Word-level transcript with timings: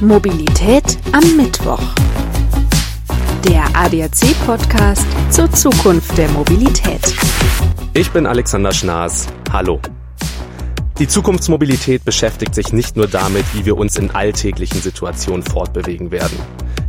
Mobilität 0.00 0.96
am 1.10 1.36
Mittwoch. 1.36 1.82
Der 3.48 3.64
ADAC-Podcast 3.74 5.04
zur 5.30 5.50
Zukunft 5.50 6.16
der 6.16 6.28
Mobilität. 6.28 7.00
Ich 7.94 8.08
bin 8.12 8.24
Alexander 8.24 8.72
Schnaas. 8.72 9.26
Hallo. 9.52 9.80
Die 11.00 11.08
Zukunftsmobilität 11.08 12.04
beschäftigt 12.04 12.54
sich 12.54 12.72
nicht 12.72 12.96
nur 12.96 13.08
damit, 13.08 13.44
wie 13.54 13.64
wir 13.64 13.76
uns 13.76 13.96
in 13.96 14.12
alltäglichen 14.12 14.80
Situationen 14.80 15.42
fortbewegen 15.42 16.12
werden. 16.12 16.38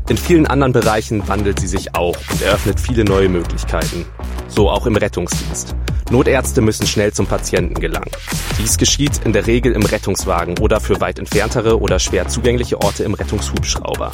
In 0.07 0.17
vielen 0.17 0.45
anderen 0.45 0.73
Bereichen 0.73 1.27
wandelt 1.27 1.59
sie 1.59 1.67
sich 1.67 1.95
auch 1.95 2.17
und 2.31 2.43
eröffnet 2.43 2.79
viele 2.79 3.05
neue 3.05 3.29
Möglichkeiten. 3.29 4.05
So 4.49 4.69
auch 4.69 4.85
im 4.85 4.95
Rettungsdienst. 4.95 5.75
Notärzte 6.09 6.61
müssen 6.61 6.87
schnell 6.87 7.13
zum 7.13 7.27
Patienten 7.27 7.75
gelangen. 7.75 8.09
Dies 8.57 8.77
geschieht 8.77 9.21
in 9.25 9.33
der 9.33 9.45
Regel 9.45 9.73
im 9.73 9.83
Rettungswagen 9.83 10.57
oder 10.57 10.79
für 10.79 10.99
weit 10.99 11.19
entferntere 11.19 11.79
oder 11.79 11.99
schwer 11.99 12.27
zugängliche 12.27 12.81
Orte 12.81 13.03
im 13.03 13.13
Rettungshubschrauber. 13.13 14.11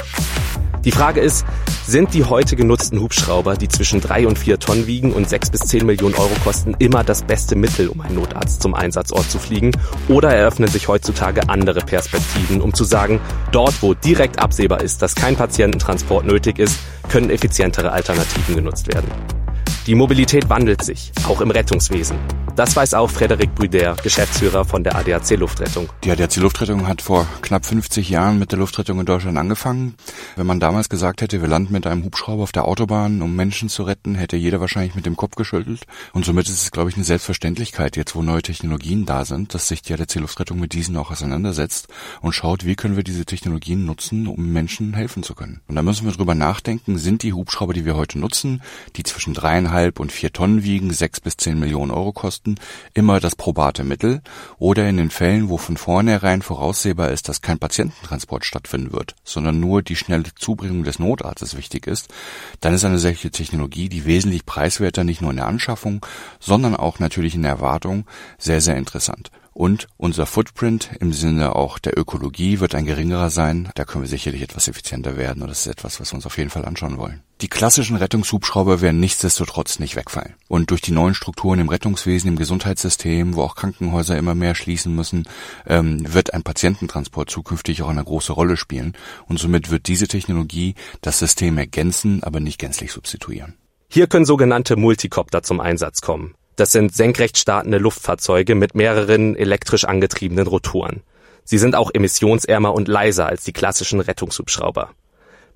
Die 0.84 0.92
Frage 0.92 1.22
ist, 1.22 1.46
sind 1.88 2.14
die 2.14 2.26
heute 2.26 2.56
genutzten 2.56 3.00
Hubschrauber, 3.00 3.56
die 3.56 3.68
zwischen 3.68 4.02
drei 4.02 4.28
und 4.28 4.38
vier 4.38 4.60
Tonnen 4.60 4.86
wiegen 4.86 5.14
und 5.14 5.28
sechs 5.28 5.50
bis 5.50 5.62
zehn 5.62 5.86
Millionen 5.86 6.16
Euro 6.16 6.36
kosten, 6.44 6.76
immer 6.78 7.04
das 7.04 7.24
beste 7.24 7.56
Mittel, 7.56 7.88
um 7.88 8.02
einen 8.02 8.16
Notarzt 8.16 8.62
zum 8.62 8.76
Einsatzort 8.76 9.30
zu 9.32 9.40
fliegen? 9.40 9.72
Oder 10.10 10.30
eröffnen 10.32 10.70
sich 10.70 10.88
heutzutage 10.88 11.50
andere 11.50 11.80
Perspektiven, 11.80 12.62
um 12.62 12.74
zu 12.74 12.84
sagen, 12.84 13.20
dort, 13.52 13.82
wo 13.82 13.94
direkt 13.94 14.38
absehbar 14.38 14.82
ist, 14.82 15.02
dass 15.02 15.16
kein 15.16 15.36
Patiententransport 15.36 16.26
nötig 16.26 16.60
ist, 16.60 16.78
können 17.10 17.30
effizientere 17.30 17.92
Alternativen 17.92 18.56
genutzt 18.56 18.94
werden? 18.94 19.10
Die 19.88 19.94
Mobilität 19.94 20.50
wandelt 20.50 20.84
sich, 20.84 21.12
auch 21.28 21.42
im 21.42 21.52
Rettungswesen. 21.52 22.18
Das 22.56 22.76
weiß 22.76 22.96
auch 22.96 23.10
Frederik 23.12 23.54
Brüder, 23.54 23.96
Geschäftsführer 24.02 24.66
von 24.66 24.84
der 24.84 24.96
ADAC 24.96 25.32
Luftrettung. 25.38 25.90
Die 26.04 26.10
ADAC 26.10 26.38
Luftrettung 26.38 26.88
hat 26.88 27.04
vor 27.04 27.28
knapp 27.42 27.66
50 27.66 28.10
Jahren 28.10 28.40
mit 28.40 28.52
der 28.52 28.60
Luftrettung 28.60 29.00
in 29.00 29.06
Deutschland 29.06 29.38
angefangen. 29.38 29.96
Wenn 30.38 30.48
man 30.48 30.60
damals 30.60 30.90
gesagt 30.90 31.22
hätte, 31.22 31.42
wir 31.42 31.50
landen 31.50 31.74
mit 31.74 31.86
einem 31.86 32.04
Hubschrauber 32.06 32.44
auf 32.44 32.54
der 32.54 32.66
Autobahn, 32.66 33.22
um 33.22 33.36
Menschen 33.36 33.68
zu 33.68 33.84
retten, 33.84 34.16
hätte 34.16 34.38
jeder 34.38 34.60
wahrscheinlich 34.60 34.96
mit 34.96 35.06
dem 35.06 35.18
Kopf 35.18 35.36
geschüttelt. 35.36 35.86
Und 36.14 36.26
somit 36.26 36.48
ist 36.48 36.64
es, 36.64 36.72
glaube 36.72 36.90
ich, 36.90 36.96
eine 36.96 37.04
Selbstverständlichkeit, 37.04 37.98
jetzt 37.98 38.16
wo 38.16 38.24
neue 38.24 38.42
Technologien 38.42 39.06
da 39.06 39.26
sind, 39.26 39.54
dass 39.54 39.68
sich 39.68 39.82
die 39.82 39.94
ADAC 39.94 40.16
Luftrettung 40.16 40.60
mit 40.60 40.74
diesen 40.74 40.96
auch 40.96 41.12
auseinandersetzt 41.12 41.90
und 42.22 42.32
schaut, 42.32 42.66
wie 42.66 42.76
können 42.76 42.96
wir 42.96 43.04
diese 43.04 43.26
Technologien 43.26 43.86
nutzen, 43.86 44.28
um 44.28 44.52
Menschen 44.52 44.94
helfen 44.94 45.22
zu 45.22 45.36
können. 45.36 45.60
Und 45.68 45.76
da 45.76 45.84
müssen 45.84 46.06
wir 46.06 46.14
drüber 46.14 46.34
nachdenken, 46.36 46.98
sind 46.98 47.22
die 47.22 47.34
Hubschrauber, 47.34 47.74
die 47.74 47.86
wir 47.86 47.98
heute 47.98 48.18
nutzen, 48.18 48.64
die 48.96 49.04
zwischen 49.04 49.34
dreieinhalb 49.34 49.75
und 50.00 50.12
vier 50.12 50.32
Tonnen 50.32 50.64
wiegen, 50.64 50.92
sechs 50.92 51.20
bis 51.20 51.38
zehn 51.38 51.60
Millionen 51.60 51.92
Euro 51.92 52.12
Kosten 52.12 52.56
immer 52.94 53.20
das 53.20 53.36
probate 53.36 53.84
Mittel 53.84 54.22
oder 54.58 54.88
in 54.88 54.98
den 54.98 55.10
Fällen, 55.10 55.50
wo 55.50 55.58
von 55.58 55.78
vornherein 55.78 56.42
voraussehbar 56.42 57.12
ist, 57.12 57.30
dass 57.30 57.42
kein 57.42 57.60
Patiententransport 57.60 58.46
stattfinden 58.46 58.94
wird, 58.94 59.16
sondern 59.24 59.60
nur 59.60 59.82
die 59.82 59.96
schnelle 59.96 60.34
Zubringung 60.36 60.84
des 60.84 61.00
Notarztes 61.00 61.58
wichtig 61.58 61.88
ist, 61.88 62.14
dann 62.62 62.74
ist 62.74 62.86
eine 62.86 63.00
solche 63.00 63.32
Technologie, 63.32 63.90
die 63.90 64.06
wesentlich 64.06 64.46
preiswerter 64.46 65.04
nicht 65.04 65.22
nur 65.22 65.32
in 65.32 65.38
der 65.38 65.48
Anschaffung, 65.48 66.06
sondern 66.40 66.76
auch 66.76 67.00
natürlich 67.00 67.36
in 67.36 67.42
der 67.42 67.52
Erwartung 67.52 68.06
sehr, 68.38 68.62
sehr 68.62 68.78
interessant. 68.78 69.32
Und 69.58 69.88
unser 69.96 70.26
Footprint 70.26 70.90
im 71.00 71.14
Sinne 71.14 71.56
auch 71.56 71.80
der 71.80 71.98
Ökologie 71.98 72.60
wird 72.60 72.76
ein 72.76 72.84
geringerer 72.84 73.30
sein. 73.30 73.70
Da 73.76 73.86
können 73.86 74.04
wir 74.04 74.10
sicherlich 74.10 74.42
etwas 74.42 74.68
effizienter 74.68 75.16
werden 75.16 75.42
und 75.42 75.48
das 75.48 75.62
ist 75.62 75.68
etwas, 75.68 76.02
was 76.02 76.12
wir 76.12 76.18
uns 76.18 76.26
auf 76.26 76.38
jeden 76.38 76.50
Fall 76.50 76.66
anschauen 76.66 76.98
wollen. 76.98 77.24
Die 77.40 77.48
klassischen 77.48 77.96
Rettungshubschrauber 77.96 78.82
werden 78.82 79.00
nichtsdestotrotz 79.00 79.80
nicht 79.80 79.96
wegfallen. 79.96 80.36
Und 80.50 80.72
durch 80.72 80.82
die 80.82 80.92
neuen 80.92 81.14
Strukturen 81.16 81.60
im 81.60 81.70
Rettungswesen, 81.70 82.32
im 82.32 82.36
Gesundheitssystem, 82.36 83.36
wo 83.36 83.44
auch 83.44 83.56
Krankenhäuser 83.56 84.18
immer 84.18 84.36
mehr 84.36 84.56
schließen 84.56 84.94
müssen, 84.94 85.26
ähm, 85.66 86.14
wird 86.14 86.34
ein 86.34 86.44
Patiententransport 86.44 87.30
zukünftig 87.30 87.82
auch 87.82 87.88
eine 87.88 88.04
große 88.04 88.34
Rolle 88.34 88.58
spielen. 88.58 88.92
Und 89.30 89.40
somit 89.40 89.72
wird 89.72 89.88
diese 89.88 90.10
Technologie 90.10 90.76
das 91.00 91.20
System 91.20 91.58
ergänzen, 91.58 92.24
aber 92.24 92.42
nicht 92.42 92.60
gänzlich 92.60 92.92
substituieren. 92.92 93.54
Hier 93.88 94.08
können 94.08 94.26
sogenannte 94.26 94.76
Multicopter 94.76 95.44
zum 95.44 95.62
Einsatz 95.62 96.02
kommen. 96.02 96.36
Das 96.56 96.72
sind 96.72 96.96
senkrecht 96.96 97.38
startende 97.38 97.78
Luftfahrzeuge 97.78 98.56
mit 98.56 98.76
mehreren 98.76 99.36
elektrisch 99.36 99.86
angetriebenen 99.86 100.48
Rotoren. 100.48 101.04
Sie 101.44 101.58
sind 101.58 101.76
auch 101.76 101.92
emissionsärmer 101.94 102.74
und 102.74 102.88
leiser 102.88 103.28
als 103.28 103.44
die 103.44 103.54
klassischen 103.54 104.00
Rettungshubschrauber. 104.00 104.92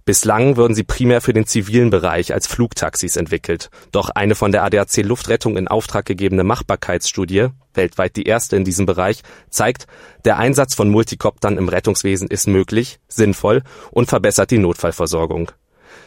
Bislang 0.06 0.58
würden 0.58 0.74
sie 0.74 0.84
primär 0.84 1.22
für 1.22 1.34
den 1.34 1.46
zivilen 1.46 1.90
Bereich 1.90 2.34
als 2.34 2.48
Flugtaxis 2.48 3.16
entwickelt. 3.16 3.70
Doch 3.92 4.10
eine 4.10 4.34
von 4.36 4.52
der 4.52 4.64
ADAC 4.64 5.04
Luftrettung 5.04 5.56
in 5.56 5.68
Auftrag 5.68 6.06
gegebene 6.06 6.44
Machbarkeitsstudie, 6.44 7.50
weltweit 7.74 8.16
die 8.16 8.24
erste 8.24 8.56
in 8.56 8.66
diesem 8.66 8.86
Bereich, 8.86 9.22
zeigt, 9.50 9.86
der 10.26 10.38
Einsatz 10.38 10.74
von 10.74 10.90
Multikoptern 10.90 11.58
im 11.58 11.70
Rettungswesen 11.70 12.28
ist 12.28 12.48
möglich, 12.48 13.00
sinnvoll 13.08 13.62
und 13.92 14.10
verbessert 14.10 14.52
die 14.52 14.58
Notfallversorgung. 14.58 15.52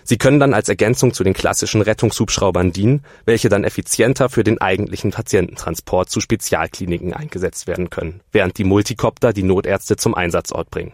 Sie 0.05 0.19
können 0.19 0.41
dann 0.41 0.55
als 0.55 0.69
Ergänzung 0.69 1.13
zu 1.13 1.25
den 1.25 1.35
klassischen 1.35 1.83
Rettungshubschraubern 1.83 2.73
dienen, 2.73 3.05
welche 3.25 3.49
dann 3.49 3.65
effizienter 3.65 4.29
für 4.29 4.45
den 4.45 4.61
eigentlichen 4.61 5.11
Patiententransport 5.11 6.11
zu 6.11 6.21
Spezialkliniken 6.21 7.13
eingesetzt 7.13 7.67
werden 7.67 7.91
können, 7.91 8.21
während 8.33 8.59
die 8.59 8.65
Multikopter 8.65 9.33
die 9.33 9.43
Notärzte 9.43 9.97
zum 9.97 10.15
Einsatzort 10.15 10.71
bringen. 10.71 10.93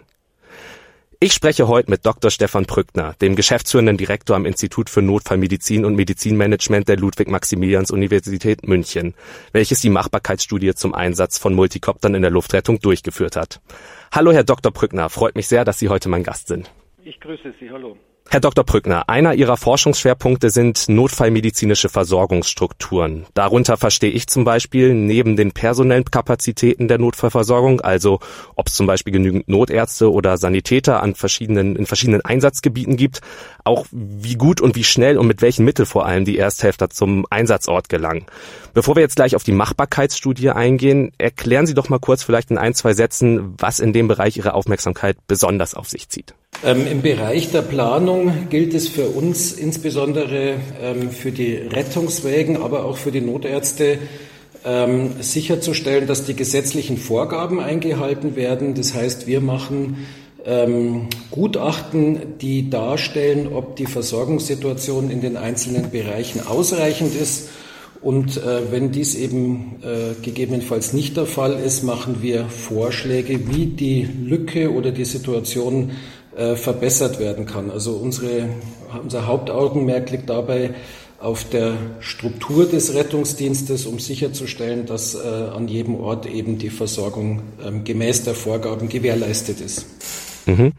Ich 1.20 1.32
spreche 1.32 1.66
heute 1.66 1.90
mit 1.90 2.06
Dr. 2.06 2.30
Stefan 2.30 2.64
Brückner, 2.64 3.16
dem 3.20 3.34
geschäftsführenden 3.34 3.96
Direktor 3.96 4.36
am 4.36 4.46
Institut 4.46 4.88
für 4.88 5.02
Notfallmedizin 5.02 5.84
und 5.84 5.96
Medizinmanagement 5.96 6.88
der 6.88 6.96
Ludwig-Maximilians-Universität 6.96 8.68
München, 8.68 9.14
welches 9.50 9.80
die 9.80 9.90
Machbarkeitsstudie 9.90 10.74
zum 10.74 10.94
Einsatz 10.94 11.36
von 11.36 11.54
Multikoptern 11.54 12.14
in 12.14 12.22
der 12.22 12.30
Luftrettung 12.30 12.78
durchgeführt 12.78 13.34
hat. 13.34 13.60
Hallo, 14.12 14.30
Herr 14.30 14.44
Dr. 14.44 14.70
Brückner, 14.70 15.10
freut 15.10 15.34
mich 15.34 15.48
sehr, 15.48 15.64
dass 15.64 15.80
Sie 15.80 15.88
heute 15.88 16.08
mein 16.08 16.22
Gast 16.22 16.46
sind. 16.46 16.70
Ich 17.02 17.18
grüße 17.18 17.52
Sie, 17.58 17.68
hallo. 17.68 17.96
Herr 18.30 18.40
Dr. 18.40 18.62
Brückner, 18.62 19.08
einer 19.08 19.32
Ihrer 19.32 19.56
Forschungsschwerpunkte 19.56 20.50
sind 20.50 20.90
notfallmedizinische 20.90 21.88
Versorgungsstrukturen. 21.88 23.24
Darunter 23.32 23.78
verstehe 23.78 24.10
ich 24.10 24.26
zum 24.26 24.44
Beispiel 24.44 24.92
neben 24.92 25.34
den 25.34 25.52
personellen 25.52 26.04
Kapazitäten 26.04 26.88
der 26.88 26.98
Notfallversorgung, 26.98 27.80
also 27.80 28.20
ob 28.54 28.66
es 28.66 28.74
zum 28.74 28.86
Beispiel 28.86 29.14
genügend 29.14 29.48
Notärzte 29.48 30.12
oder 30.12 30.36
Sanitäter 30.36 31.02
an 31.02 31.14
verschiedenen, 31.14 31.74
in 31.74 31.86
verschiedenen 31.86 32.20
Einsatzgebieten 32.20 32.98
gibt, 32.98 33.22
auch 33.64 33.86
wie 33.92 34.34
gut 34.34 34.60
und 34.60 34.76
wie 34.76 34.84
schnell 34.84 35.16
und 35.16 35.26
mit 35.26 35.40
welchen 35.40 35.64
Mitteln 35.64 35.86
vor 35.86 36.04
allem 36.04 36.26
die 36.26 36.36
Ersthelfer 36.36 36.90
zum 36.90 37.24
Einsatzort 37.30 37.88
gelangen. 37.88 38.26
Bevor 38.74 38.94
wir 38.94 39.00
jetzt 39.00 39.16
gleich 39.16 39.36
auf 39.36 39.44
die 39.44 39.52
Machbarkeitsstudie 39.52 40.50
eingehen, 40.50 41.12
erklären 41.16 41.66
Sie 41.66 41.72
doch 41.72 41.88
mal 41.88 41.98
kurz 41.98 42.24
vielleicht 42.24 42.50
in 42.50 42.58
ein, 42.58 42.74
zwei 42.74 42.92
Sätzen, 42.92 43.54
was 43.56 43.80
in 43.80 43.94
dem 43.94 44.06
Bereich 44.06 44.36
Ihre 44.36 44.52
Aufmerksamkeit 44.52 45.16
besonders 45.26 45.72
auf 45.72 45.88
sich 45.88 46.10
zieht. 46.10 46.34
Ähm, 46.64 46.86
Im 46.88 47.02
Bereich 47.02 47.52
der 47.52 47.62
Planung 47.62 48.48
gilt 48.50 48.74
es 48.74 48.88
für 48.88 49.06
uns 49.06 49.52
insbesondere 49.52 50.56
ähm, 50.82 51.10
für 51.10 51.30
die 51.30 51.54
Rettungswägen, 51.54 52.56
aber 52.56 52.84
auch 52.84 52.96
für 52.96 53.12
die 53.12 53.20
Notärzte 53.20 53.98
ähm, 54.64 55.12
sicherzustellen, 55.20 56.08
dass 56.08 56.24
die 56.24 56.34
gesetzlichen 56.34 56.96
Vorgaben 56.96 57.60
eingehalten 57.60 58.34
werden. 58.34 58.74
Das 58.74 58.92
heißt, 58.92 59.28
wir 59.28 59.40
machen 59.40 60.08
ähm, 60.44 61.08
Gutachten, 61.30 62.38
die 62.40 62.70
darstellen, 62.70 63.52
ob 63.52 63.76
die 63.76 63.86
Versorgungssituation 63.86 65.10
in 65.10 65.20
den 65.20 65.36
einzelnen 65.36 65.90
Bereichen 65.90 66.44
ausreichend 66.44 67.14
ist. 67.14 67.50
Und 68.00 68.36
äh, 68.36 68.70
wenn 68.70 68.92
dies 68.92 69.14
eben 69.14 69.76
äh, 69.82 70.20
gegebenenfalls 70.22 70.92
nicht 70.92 71.16
der 71.16 71.26
Fall 71.26 71.54
ist, 71.54 71.82
machen 71.82 72.18
wir 72.20 72.46
Vorschläge, 72.46 73.48
wie 73.52 73.66
die 73.66 74.04
Lücke 74.04 74.72
oder 74.72 74.92
die 74.92 75.04
Situation 75.04 75.92
äh, 76.38 76.56
verbessert 76.56 77.18
werden 77.18 77.46
kann. 77.46 77.70
Also 77.70 77.92
unsere, 77.92 78.48
unser 79.02 79.26
Hauptaugenmerk 79.26 80.10
liegt 80.10 80.30
dabei 80.30 80.74
auf 81.18 81.44
der 81.50 81.74
Struktur 81.98 82.66
des 82.66 82.94
Rettungsdienstes, 82.94 83.86
um 83.86 83.98
sicherzustellen, 83.98 84.86
dass 84.86 85.14
äh, 85.14 85.18
an 85.18 85.66
jedem 85.66 85.96
Ort 85.96 86.26
eben 86.26 86.58
die 86.58 86.70
Versorgung 86.70 87.42
ähm, 87.64 87.82
gemäß 87.82 88.22
der 88.22 88.34
Vorgaben 88.34 88.88
gewährleistet 88.88 89.60
ist. 89.60 89.86
Mhm. 90.46 90.74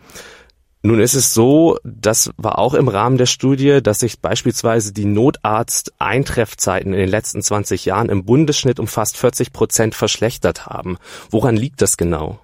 Nun 0.82 1.02
ist 1.02 1.14
es 1.14 1.34
so, 1.34 1.78
das 1.84 2.32
war 2.38 2.58
auch 2.58 2.74
im 2.74 2.88
Rahmen 2.88 3.18
der 3.18 3.26
Studie, 3.26 3.82
dass 3.84 4.00
sich 4.00 4.22
beispielsweise 4.22 4.94
die 4.94 5.04
Notarzt-Eintreffzeiten 5.04 6.94
in 6.94 7.00
den 7.00 7.10
letzten 7.10 7.42
20 7.42 7.84
Jahren 7.84 8.08
im 8.08 8.24
Bundesschnitt 8.24 8.80
um 8.80 8.88
fast 8.88 9.18
40 9.18 9.52
Prozent 9.52 9.94
verschlechtert 9.94 10.68
haben. 10.68 10.98
Woran 11.32 11.58
liegt 11.58 11.82
das 11.82 11.98
genau? 11.98 12.40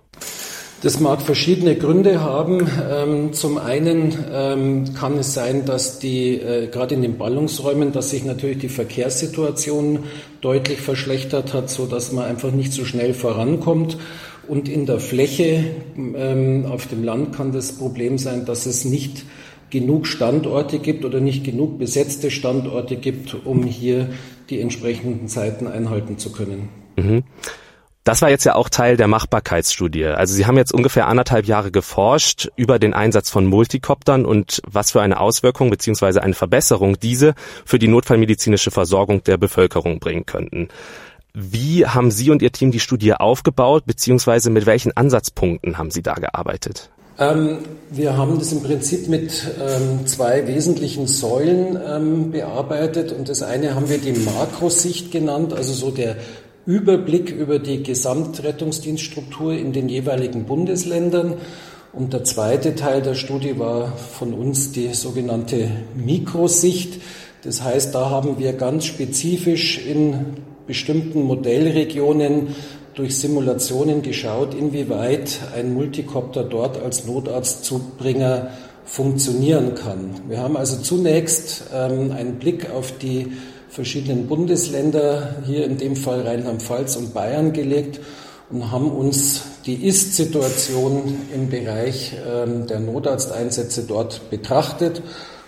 Das 0.82 1.00
mag 1.00 1.22
verschiedene 1.22 1.76
Gründe 1.76 2.22
haben. 2.22 2.68
Ähm, 2.92 3.34
zum 3.34 3.58
einen 3.58 4.14
ähm, 4.32 4.94
kann 4.94 5.18
es 5.18 5.34
sein, 5.34 5.66
dass 5.66 6.00
die, 6.00 6.36
äh, 6.36 6.68
gerade 6.68 6.96
in 6.96 7.02
den 7.02 7.18
Ballungsräumen, 7.18 7.92
dass 7.92 8.12
sich 8.12 8.24
natürlich 8.24 8.60
die 8.60 8.70
Verkehrssituation 8.70 10.00
deutlich 10.42 10.80
verschlechtert 10.80 11.54
hat, 11.54 11.70
so 11.70 11.86
dass 11.86 12.12
man 12.12 12.26
einfach 12.26 12.52
nicht 12.52 12.74
so 12.74 12.86
schnell 12.86 13.14
vorankommt. 13.14 13.98
Und 14.48 14.70
in 14.70 14.86
der 14.86 15.00
Fläche 15.00 15.64
ähm, 15.98 16.66
auf 16.70 16.88
dem 16.88 17.04
Land 17.04 17.36
kann 17.36 17.52
das 17.52 17.72
Problem 17.72 18.18
sein, 18.18 18.46
dass 18.46 18.68
es 18.68 18.86
nicht 18.86 19.26
genug 19.72 20.06
Standorte 20.06 20.80
gibt 20.80 21.04
oder 21.04 21.20
nicht 21.20 21.44
genug 21.44 21.80
besetzte 21.80 22.30
Standorte 22.30 22.96
gibt, 22.96 23.36
um 23.46 23.64
hier 23.64 24.10
die 24.50 24.62
entsprechenden 24.62 25.28
Zeiten 25.28 25.68
einhalten 25.68 26.18
zu 26.20 26.32
können. 26.32 26.70
Mhm. 26.96 27.24
Das 28.06 28.22
war 28.22 28.30
jetzt 28.30 28.44
ja 28.44 28.54
auch 28.54 28.70
Teil 28.70 28.98
der 28.98 29.08
Machbarkeitsstudie. 29.08 30.06
Also 30.06 30.36
Sie 30.36 30.46
haben 30.46 30.58
jetzt 30.58 30.72
ungefähr 30.72 31.08
anderthalb 31.08 31.48
Jahre 31.48 31.72
geforscht 31.72 32.50
über 32.56 32.78
den 32.78 32.94
Einsatz 32.94 33.32
von 33.32 33.48
Multikoptern 33.48 34.28
und 34.28 34.62
was 34.68 34.92
für 34.92 35.02
eine 35.02 35.20
Auswirkung 35.20 35.72
beziehungsweise 35.72 36.22
eine 36.22 36.36
Verbesserung 36.36 37.00
diese 37.00 37.34
für 37.66 37.80
die 37.80 37.88
notfallmedizinische 37.88 38.70
Versorgung 38.70 39.24
der 39.24 39.38
Bevölkerung 39.38 40.00
bringen 40.00 40.28
könnten. 40.28 40.68
Wie 41.34 41.88
haben 41.88 42.12
Sie 42.12 42.30
und 42.30 42.44
Ihr 42.44 42.52
Team 42.52 42.70
die 42.70 42.80
Studie 42.80 43.16
aufgebaut, 43.16 43.88
beziehungsweise 43.88 44.52
mit 44.52 44.68
welchen 44.68 44.96
Ansatzpunkten 44.96 45.80
haben 45.80 45.90
Sie 45.90 46.04
da 46.04 46.14
gearbeitet? 46.14 46.92
Ähm, 47.18 47.58
wir 47.90 48.16
haben 48.18 48.38
das 48.38 48.52
im 48.52 48.62
Prinzip 48.62 49.08
mit 49.08 49.32
ähm, 49.60 50.06
zwei 50.06 50.46
wesentlichen 50.46 51.08
Säulen 51.08 51.80
ähm, 51.84 52.32
bearbeitet. 52.32 53.14
Und 53.14 53.30
das 53.30 53.42
eine 53.42 53.74
haben 53.74 53.90
wir 53.90 53.98
die 53.98 54.12
Makrosicht 54.12 55.12
genannt, 55.12 55.54
also 55.54 55.74
so 55.74 55.90
der 55.90 56.18
Überblick 56.66 57.30
über 57.30 57.60
die 57.60 57.84
Gesamtrettungsdienststruktur 57.84 59.54
in 59.54 59.72
den 59.72 59.88
jeweiligen 59.88 60.46
Bundesländern. 60.46 61.36
Und 61.94 62.14
der 62.14 62.24
zweite 62.24 62.76
Teil 62.76 63.02
der 63.02 63.14
Studie 63.14 63.58
war 63.60 63.96
von 63.96 64.34
uns 64.34 64.72
die 64.72 64.94
sogenannte 64.94 65.70
Mikrosicht. 65.96 67.00
Das 67.44 67.64
heißt, 67.64 67.94
da 67.94 68.10
haben 68.10 68.40
wir 68.40 68.54
ganz 68.54 68.86
spezifisch 68.86 69.86
in 69.86 70.38
bestimmten 70.66 71.22
Modellregionen 71.22 72.56
durch 72.96 73.18
Simulationen 73.18 74.02
geschaut, 74.02 74.56
inwieweit 74.56 75.40
ein 75.56 75.74
Multikopter 75.74 76.44
dort 76.44 76.82
als 76.82 77.06
Notarztzubringer 77.06 78.50
funktionieren 78.86 79.76
kann. 79.76 80.22
Wir 80.28 80.40
haben 80.40 80.58
also 80.58 80.82
zunächst 80.82 81.66
ähm, 81.74 82.12
einen 82.12 82.36
Blick 82.36 82.70
auf 82.72 82.98
die 82.98 83.34
verschiedenen 83.76 84.28
Bundesländer, 84.28 85.36
hier 85.46 85.66
in 85.66 85.78
dem 85.78 85.98
Fall 85.98 86.22
Rheinland-Pfalz 86.22 86.96
und 86.96 87.14
Bayern 87.14 87.52
gelegt 87.52 88.00
und 88.50 88.72
haben 88.72 88.90
uns 88.90 89.42
die 89.66 89.86
Ist-Situation 89.86 91.18
im 91.34 91.50
Bereich 91.50 92.14
ähm, 92.26 92.68
der 92.68 92.80
Notarzteinsätze 92.80 93.84
dort 93.84 94.30
betrachtet, 94.30 95.02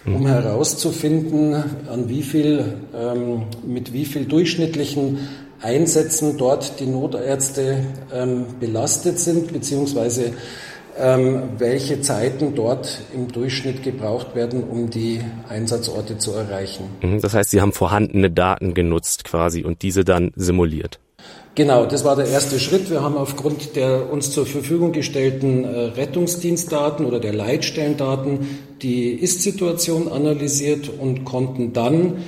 um 0.06 0.24
mhm. 0.24 0.28
herauszufinden, 0.28 1.54
an 1.90 2.10
wie 2.10 2.22
viel, 2.22 2.74
ähm, 2.94 3.44
mit 3.66 3.94
wie 3.94 4.04
viel 4.04 4.26
durchschnittlichen 4.26 5.20
Einsätzen 5.62 6.38
dort 6.38 6.82
die 6.82 6.86
Notärzte 6.86 7.78
ähm, 8.14 8.46
belastet 8.60 9.20
sind, 9.20 9.54
beziehungsweise 9.54 10.34
welche 11.00 12.02
Zeiten 12.02 12.56
dort 12.56 13.02
im 13.14 13.32
Durchschnitt 13.32 13.84
gebraucht 13.84 14.36
werden, 14.36 14.64
um 14.64 14.90
die 14.90 15.22
Einsatzorte 15.48 16.18
zu 16.18 16.34
erreichen. 16.34 16.86
Mhm, 17.02 17.22
das 17.22 17.34
heißt, 17.34 17.52
Sie 17.52 17.62
haben 17.62 17.72
vorhandene 17.72 18.32
Daten 18.32 18.74
genutzt 18.74 19.24
quasi 19.24 19.64
und 19.64 19.82
diese 19.82 20.04
dann 20.04 20.32
simuliert. 20.36 21.00
Genau, 21.58 21.88
das 21.88 22.06
war 22.06 22.16
der 22.16 22.28
erste 22.28 22.60
Schritt. 22.60 22.92
Wir 22.92 23.02
haben 23.02 23.18
aufgrund 23.18 23.76
der 23.76 24.12
uns 24.12 24.30
zur 24.30 24.46
Verfügung 24.46 24.92
gestellten 24.92 25.64
äh, 25.64 25.86
Rettungsdienstdaten 25.98 27.04
oder 27.04 27.20
der 27.20 27.34
Leitstellendaten 27.34 28.48
die 28.84 29.10
Ist-Situation 29.10 30.08
analysiert 30.12 30.88
und 30.88 31.26
konnten 31.26 31.74
dann 31.74 32.24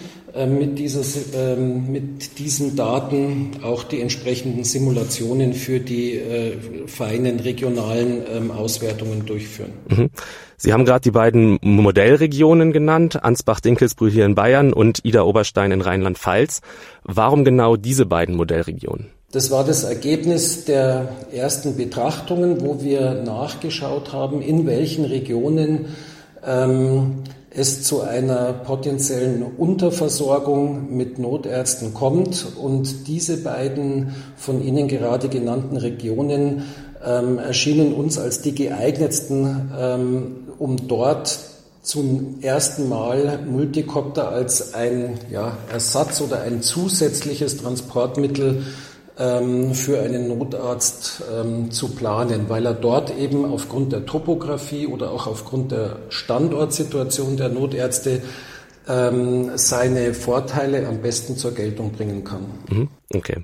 mit, 0.48 0.80
dieses, 0.80 1.34
ähm, 1.34 1.92
mit 1.92 2.40
diesen 2.40 2.76
Daten 2.76 3.52
auch 3.64 3.84
die 3.84 4.02
entsprechenden 4.02 4.64
Simulationen 4.64 5.54
für 5.54 5.80
die 5.80 6.16
äh, 6.18 6.58
feinen 6.88 7.40
regionalen 7.40 8.24
ähm, 8.32 8.52
Auswertungen 8.52 9.26
durchführen. 9.26 9.72
Mhm. 9.88 10.10
Sie 10.58 10.74
haben 10.74 10.86
gerade 10.86 11.02
die 11.02 11.12
beiden 11.12 11.58
Modellregionen 11.62 12.74
genannt, 12.74 13.24
Ansbach-Dinkelsbrühl 13.24 14.12
hier 14.12 14.26
in 14.26 14.36
Bayern 14.36 14.74
und 14.74 15.06
Ida-Oberstein 15.06 15.72
in 15.72 15.82
Rheinland-Pfalz. 15.82 16.62
Warum 17.04 17.46
genau 17.46 17.78
diese 17.78 18.06
beiden 18.06 18.36
Modellregionen? 18.36 19.08
Das 19.32 19.52
war 19.52 19.64
das 19.64 19.84
Ergebnis 19.84 20.66
der 20.66 21.10
ersten 21.32 21.78
Betrachtungen, 21.78 22.62
wo 22.62 22.84
wir 22.84 23.22
nachgeschaut 23.24 24.12
haben, 24.12 24.42
in 24.42 24.66
welchen 24.66 25.06
Regionen 25.06 25.96
ähm, 26.46 27.24
es 27.52 27.84
zu 27.84 28.02
einer 28.02 28.54
potenziellen 28.54 29.44
Unterversorgung 29.44 30.96
mit 30.96 31.18
Notärzten 31.18 31.94
kommt 31.94 32.46
und 32.62 33.08
diese 33.08 33.38
beiden 33.38 34.14
von 34.38 34.64
Ihnen 34.64 34.88
gerade 34.88 35.30
genannten 35.30 35.78
Regionen 35.78 36.64
ähm, 37.04 37.40
erschienen 37.40 37.94
uns 37.94 38.18
als 38.18 38.42
die 38.42 38.54
geeignetsten, 38.54 39.72
ähm, 39.78 40.36
um 40.60 40.88
dort 40.88 41.40
zum 41.82 42.36
ersten 42.42 42.90
Mal 42.90 43.40
Multikopter 43.50 44.30
als 44.30 44.74
ein 44.74 45.18
ja, 45.32 45.58
Ersatz 45.72 46.22
oder 46.22 46.42
ein 46.42 46.62
zusätzliches 46.62 47.58
Transportmittel 47.58 48.58
ähm, 48.58 48.66
für 49.20 50.00
einen 50.00 50.30
Notarzt 50.30 51.24
ähm, 51.30 51.72
zu 51.72 51.90
planen, 51.90 52.46
weil 52.48 52.66
er 52.66 52.74
dort 52.74 53.14
eben 53.18 53.44
aufgrund 53.44 53.92
der 53.92 54.06
Topografie 54.06 54.88
oder 54.88 55.12
auch 55.12 55.28
aufgrund 55.28 55.74
der 55.74 55.98
Standortsituation 56.08 57.36
der 57.36 57.50
Notärzte 57.50 58.22
ähm, 58.88 59.52
seine 59.56 60.14
Vorteile 60.14 60.88
am 60.88 61.02
besten 61.02 61.36
zur 61.36 61.54
Geltung 61.54 61.92
bringen 61.92 62.24
kann. 62.24 62.46
Mhm. 62.70 62.88
Okay. 63.14 63.42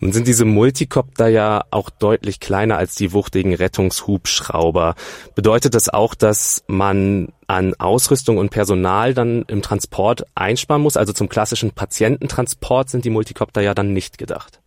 Nun 0.00 0.12
sind 0.12 0.28
diese 0.28 0.44
Multikopter 0.44 1.26
ja 1.26 1.64
auch 1.70 1.90
deutlich 1.90 2.38
kleiner 2.38 2.76
als 2.76 2.94
die 2.94 3.12
wuchtigen 3.12 3.54
Rettungshubschrauber. 3.54 4.94
Bedeutet 5.34 5.74
das 5.74 5.88
auch, 5.88 6.14
dass 6.14 6.62
man 6.68 7.32
an 7.48 7.74
Ausrüstung 7.78 8.38
und 8.38 8.50
Personal 8.50 9.12
dann 9.14 9.44
im 9.48 9.60
Transport 9.60 10.24
einsparen 10.36 10.82
muss? 10.82 10.96
Also 10.96 11.12
zum 11.12 11.28
klassischen 11.28 11.72
Patiententransport 11.72 12.90
sind 12.90 13.04
die 13.04 13.10
Multikopter 13.10 13.60
ja 13.60 13.74
dann 13.74 13.92
nicht 13.92 14.18
gedacht. 14.18 14.60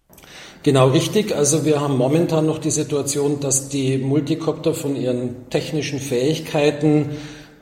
Genau 0.63 0.89
richtig. 0.89 1.35
Also 1.35 1.65
wir 1.65 1.81
haben 1.81 1.97
momentan 1.97 2.45
noch 2.45 2.59
die 2.59 2.69
Situation, 2.71 3.39
dass 3.39 3.69
die 3.69 3.97
Multikopter 3.97 4.73
von 4.73 4.95
ihren 4.95 5.49
technischen 5.49 5.99
Fähigkeiten 5.99 7.09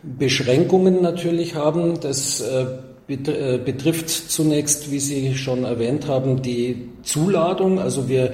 Beschränkungen 0.04 1.01
natürlich 1.01 1.56
haben. 1.56 2.00
Das 2.01 2.42
äh, 2.42 2.66
äh, 3.10 3.57
betrifft 3.57 4.10
zunächst, 4.10 4.92
wie 4.92 5.00
Sie 5.00 5.36
schon 5.36 5.63
erwähnt 5.63 6.07
haben, 6.07 6.42
die 6.42 6.89
Zuladung. 7.04 7.80
Also 7.80 8.07
wir 8.07 8.33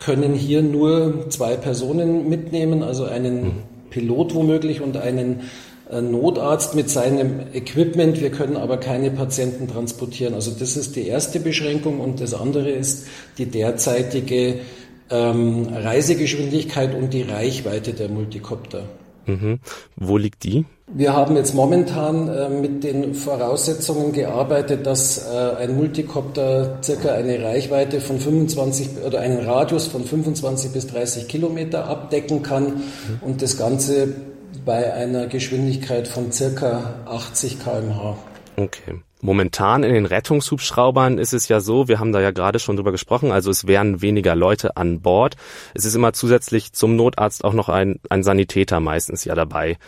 können 0.00 0.34
hier 0.34 0.62
nur 0.62 1.30
zwei 1.30 1.56
Personen 1.56 2.28
mitnehmen, 2.28 2.82
also 2.82 3.04
einen 3.04 3.42
mhm. 3.42 3.52
Pilot 3.90 4.34
womöglich 4.34 4.80
und 4.80 4.96
einen 4.96 5.42
Notarzt 5.90 6.74
mit 6.74 6.90
seinem 6.90 7.40
Equipment. 7.52 8.20
Wir 8.20 8.30
können 8.30 8.56
aber 8.56 8.78
keine 8.78 9.10
Patienten 9.10 9.68
transportieren. 9.68 10.34
Also 10.34 10.50
das 10.50 10.76
ist 10.76 10.96
die 10.96 11.06
erste 11.06 11.38
Beschränkung. 11.40 12.00
Und 12.00 12.20
das 12.20 12.34
andere 12.34 12.70
ist 12.70 13.06
die 13.38 13.46
derzeitige 13.46 14.60
ähm, 15.10 15.68
Reisegeschwindigkeit 15.72 16.94
und 16.94 17.12
die 17.12 17.22
Reichweite 17.22 17.92
der 17.92 18.08
Multikopter. 18.08 18.84
Mhm. 19.26 19.60
Wo 19.96 20.16
liegt 20.16 20.44
die? 20.44 20.64
Wir 20.88 21.14
haben 21.14 21.36
jetzt 21.36 21.52
momentan 21.54 22.28
äh, 22.28 22.48
mit 22.48 22.84
den 22.84 23.14
Voraussetzungen 23.14 24.12
gearbeitet, 24.12 24.86
dass 24.86 25.26
äh, 25.26 25.56
ein 25.58 25.76
Multikopter 25.76 26.78
circa 26.82 27.12
eine 27.12 27.42
Reichweite 27.42 28.00
von 28.00 28.20
25 28.20 28.90
oder 29.04 29.20
einen 29.20 29.44
Radius 29.44 29.88
von 29.88 30.04
25 30.04 30.70
bis 30.70 30.86
30 30.86 31.26
Kilometer 31.26 31.88
abdecken 31.88 32.42
kann 32.44 32.64
mhm. 32.66 32.80
und 33.20 33.42
das 33.42 33.56
Ganze 33.56 34.14
bei 34.66 34.92
einer 34.92 35.28
Geschwindigkeit 35.28 36.08
von 36.08 36.32
circa 36.32 36.96
80 37.06 37.60
kmh. 37.60 38.18
Okay. 38.56 39.00
Momentan 39.22 39.82
in 39.82 39.94
den 39.94 40.04
Rettungshubschraubern 40.04 41.16
ist 41.16 41.32
es 41.32 41.48
ja 41.48 41.60
so, 41.60 41.88
wir 41.88 41.98
haben 41.98 42.12
da 42.12 42.20
ja 42.20 42.32
gerade 42.32 42.58
schon 42.58 42.76
drüber 42.76 42.92
gesprochen, 42.92 43.32
also 43.32 43.50
es 43.50 43.66
wären 43.66 44.02
weniger 44.02 44.36
Leute 44.36 44.76
an 44.76 45.00
Bord. 45.00 45.36
Es 45.72 45.86
ist 45.86 45.94
immer 45.94 46.12
zusätzlich 46.12 46.74
zum 46.74 46.96
Notarzt 46.96 47.44
auch 47.44 47.54
noch 47.54 47.70
ein, 47.70 47.98
ein 48.10 48.22
Sanitäter 48.22 48.78
meistens 48.80 49.24
ja 49.24 49.34
dabei. 49.34 49.78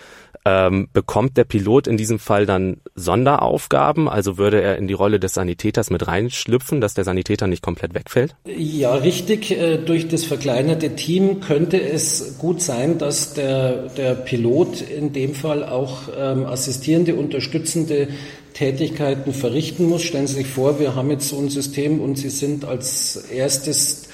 Ähm, 0.48 0.88
bekommt 0.94 1.36
der 1.36 1.44
Pilot 1.44 1.86
in 1.86 1.98
diesem 1.98 2.18
Fall 2.18 2.46
dann 2.46 2.78
Sonderaufgaben? 2.94 4.08
Also 4.08 4.38
würde 4.38 4.62
er 4.62 4.78
in 4.78 4.88
die 4.88 4.94
Rolle 4.94 5.20
des 5.20 5.34
Sanitäters 5.34 5.90
mit 5.90 6.06
reinschlüpfen, 6.06 6.80
dass 6.80 6.94
der 6.94 7.04
Sanitäter 7.04 7.46
nicht 7.46 7.62
komplett 7.62 7.92
wegfällt? 7.92 8.34
Ja, 8.46 8.94
richtig. 8.94 9.50
Äh, 9.50 9.76
durch 9.76 10.08
das 10.08 10.24
verkleinerte 10.24 10.96
Team 10.96 11.40
könnte 11.40 11.78
es 11.78 12.38
gut 12.38 12.62
sein, 12.62 12.96
dass 12.96 13.34
der, 13.34 13.88
der 13.88 14.14
Pilot 14.14 14.80
in 14.80 15.12
dem 15.12 15.34
Fall 15.34 15.64
auch 15.64 16.08
ähm, 16.18 16.46
assistierende, 16.46 17.14
unterstützende 17.14 18.08
Tätigkeiten 18.54 19.34
verrichten 19.34 19.86
muss. 19.86 20.02
Stellen 20.02 20.28
Sie 20.28 20.36
sich 20.36 20.46
vor, 20.46 20.80
wir 20.80 20.94
haben 20.94 21.10
jetzt 21.10 21.28
so 21.28 21.38
ein 21.38 21.50
System 21.50 22.00
und 22.00 22.16
Sie 22.16 22.30
sind 22.30 22.64
als 22.64 23.16
erstes 23.30 24.08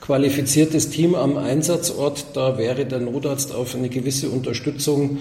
qualifiziertes 0.00 0.90
Team 0.90 1.16
am 1.16 1.36
Einsatzort. 1.36 2.26
Da 2.34 2.58
wäre 2.58 2.86
der 2.86 3.00
Notarzt 3.00 3.52
auf 3.52 3.74
eine 3.74 3.88
gewisse 3.88 4.30
Unterstützung 4.30 5.18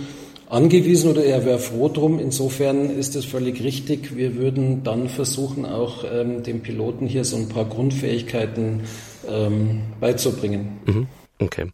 angewiesen 0.50 1.12
oder 1.12 1.24
er 1.24 1.46
wäre 1.46 1.60
froh 1.60 1.88
drum. 1.88 2.20
Insofern 2.20 2.89
ist 2.89 3.15
es 3.15 3.25
völlig 3.25 3.63
richtig. 3.63 4.18
Wir 4.18 4.36
würden 4.36 4.84
dann 4.84 5.08
versuchen, 5.08 5.65
auch 5.65 6.03
ähm, 6.12 6.44
dem 6.44 6.62
Piloten 6.62 7.08
hier 7.08 7.24
so 7.24 7.38
ein 7.38 7.48
paar 7.48 7.65
Grundfähigkeiten 7.65 8.82
ähm, 9.29 9.82
beizubringen. 10.00 10.79
Mhm. 10.86 11.08
Okay. 11.39 11.68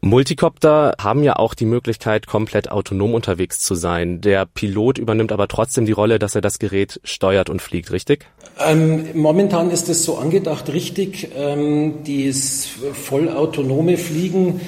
Multicopter 0.00 0.94
haben 1.00 1.24
ja 1.24 1.36
auch 1.36 1.54
die 1.54 1.64
Möglichkeit, 1.64 2.28
komplett 2.28 2.70
autonom 2.70 3.14
unterwegs 3.14 3.60
zu 3.60 3.74
sein. 3.74 4.20
Der 4.20 4.46
Pilot 4.46 4.98
übernimmt 4.98 5.32
aber 5.32 5.48
trotzdem 5.48 5.86
die 5.86 5.92
Rolle, 5.92 6.20
dass 6.20 6.36
er 6.36 6.40
das 6.40 6.60
Gerät 6.60 7.00
steuert 7.02 7.50
und 7.50 7.60
fliegt, 7.60 7.90
richtig? 7.90 8.26
Ähm, 8.64 9.06
momentan 9.14 9.72
ist 9.72 9.88
es 9.88 10.04
so 10.04 10.18
angedacht, 10.18 10.72
richtig. 10.72 11.30
Ähm, 11.36 12.04
dieses 12.04 12.68
vollautonome 12.92 13.96
Fliegen 13.96 14.60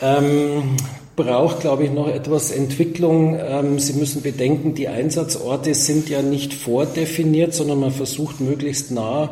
ähm, 0.00 0.76
braucht, 1.16 1.60
glaube 1.60 1.84
ich, 1.84 1.90
noch 1.90 2.08
etwas 2.08 2.50
Entwicklung. 2.50 3.38
Ähm, 3.38 3.78
Sie 3.78 3.94
müssen 3.94 4.22
bedenken, 4.22 4.74
die 4.74 4.88
Einsatzorte 4.88 5.74
sind 5.74 6.08
ja 6.08 6.22
nicht 6.22 6.54
vordefiniert, 6.54 7.54
sondern 7.54 7.80
man 7.80 7.92
versucht 7.92 8.40
möglichst 8.40 8.90
nah 8.90 9.30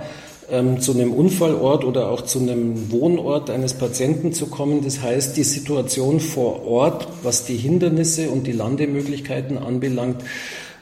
ähm, 0.51 0.81
zu 0.81 0.93
einem 0.93 1.13
Unfallort 1.13 1.85
oder 1.85 2.11
auch 2.11 2.23
zu 2.23 2.39
einem 2.39 2.91
Wohnort 2.93 3.51
eines 3.51 3.75
Patienten 3.75 4.33
zu 4.33 4.47
kommen. 4.47 4.85
Das 4.85 5.03
heißt, 5.03 5.37
die 5.37 5.45
Situation 5.45 6.21
vor 6.21 6.67
Ort, 6.67 7.09
was 7.23 7.47
die 7.47 7.57
Hindernisse 7.57 8.31
und 8.31 8.47
die 8.47 8.53
Landemöglichkeiten 8.53 9.59
anbelangt, 9.59 10.23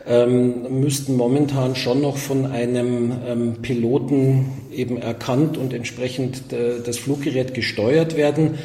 ähm, 0.06 0.80
müssten 0.80 1.16
momentan 1.16 1.76
schon 1.76 2.00
noch 2.00 2.16
von 2.16 2.46
einem 2.46 3.12
ähm, 3.26 3.54
Piloten 3.62 4.46
eben 4.72 4.96
erkannt 4.96 5.56
und 5.56 5.72
entsprechend 5.72 6.52
äh, 6.52 6.80
das 6.84 6.98
Fluggerät 6.98 7.54
gesteuert 7.54 8.16
werden. 8.16 8.58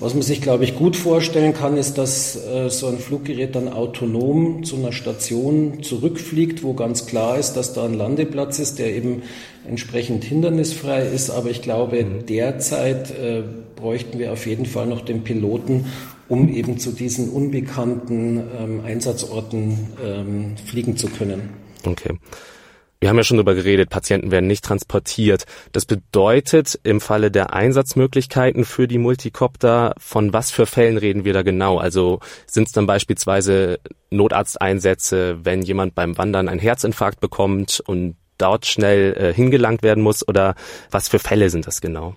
Was 0.00 0.12
man 0.12 0.22
sich, 0.22 0.42
glaube 0.42 0.64
ich, 0.64 0.74
gut 0.74 0.96
vorstellen 0.96 1.54
kann, 1.54 1.76
ist, 1.76 1.98
dass 1.98 2.34
äh, 2.36 2.68
so 2.68 2.88
ein 2.88 2.98
Fluggerät 2.98 3.54
dann 3.54 3.68
autonom 3.68 4.64
zu 4.64 4.76
einer 4.76 4.90
Station 4.92 5.84
zurückfliegt, 5.84 6.64
wo 6.64 6.74
ganz 6.74 7.06
klar 7.06 7.38
ist, 7.38 7.52
dass 7.52 7.74
da 7.74 7.84
ein 7.84 7.94
Landeplatz 7.94 8.58
ist, 8.58 8.80
der 8.80 8.92
eben 8.92 9.22
entsprechend 9.68 10.24
hindernisfrei 10.24 11.06
ist. 11.06 11.30
Aber 11.30 11.48
ich 11.50 11.62
glaube, 11.62 12.04
mhm. 12.04 12.26
derzeit 12.26 13.12
äh, 13.12 13.44
bräuchten 13.76 14.18
wir 14.18 14.32
auf 14.32 14.46
jeden 14.46 14.66
Fall 14.66 14.86
noch 14.86 15.02
den 15.02 15.22
Piloten, 15.22 15.86
um 16.28 16.48
eben 16.48 16.78
zu 16.78 16.90
diesen 16.90 17.28
unbekannten 17.28 18.42
ähm, 18.58 18.80
Einsatzorten 18.84 19.78
ähm, 20.04 20.54
fliegen 20.66 20.96
zu 20.96 21.06
können. 21.06 21.50
Okay. 21.86 22.18
Wir 23.04 23.10
haben 23.10 23.18
ja 23.18 23.24
schon 23.24 23.36
darüber 23.36 23.54
geredet, 23.54 23.90
Patienten 23.90 24.30
werden 24.30 24.46
nicht 24.46 24.64
transportiert. 24.64 25.44
Das 25.72 25.84
bedeutet 25.84 26.80
im 26.84 27.02
Falle 27.02 27.30
der 27.30 27.52
Einsatzmöglichkeiten 27.52 28.64
für 28.64 28.88
die 28.88 28.96
Multicopter, 28.96 29.94
von 29.98 30.32
was 30.32 30.50
für 30.50 30.64
Fällen 30.64 30.96
reden 30.96 31.26
wir 31.26 31.34
da 31.34 31.42
genau? 31.42 31.76
Also 31.76 32.20
sind 32.46 32.66
es 32.66 32.72
dann 32.72 32.86
beispielsweise 32.86 33.78
Notarzteinsätze, 34.08 35.44
wenn 35.44 35.60
jemand 35.60 35.94
beim 35.94 36.16
Wandern 36.16 36.48
einen 36.48 36.60
Herzinfarkt 36.60 37.20
bekommt 37.20 37.82
und 37.84 38.16
dort 38.38 38.64
schnell 38.64 39.12
äh, 39.18 39.34
hingelangt 39.34 39.82
werden 39.82 40.02
muss 40.02 40.26
oder 40.26 40.54
was 40.90 41.10
für 41.10 41.18
Fälle 41.18 41.50
sind 41.50 41.66
das 41.66 41.82
genau? 41.82 42.16